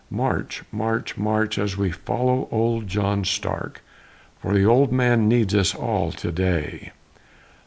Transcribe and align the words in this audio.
March! 0.09 0.63
March! 0.71 1.15
March! 1.15 1.59
as 1.59 1.77
we 1.77 1.91
follow 1.91 2.47
old 2.49 2.87
John 2.87 3.23
Stark, 3.23 3.83
For 4.41 4.51
the 4.55 4.65
old 4.65 4.91
man 4.91 5.27
needs 5.27 5.53
us 5.53 5.75
all 5.75 6.11
to 6.13 6.31
day. 6.31 6.91